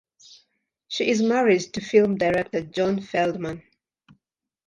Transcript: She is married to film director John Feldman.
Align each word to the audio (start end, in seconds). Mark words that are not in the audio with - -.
She 0.87 1.11
is 1.11 1.21
married 1.21 1.61
to 1.73 1.79
film 1.79 2.17
director 2.17 2.61
John 2.63 3.01
Feldman. 3.01 3.61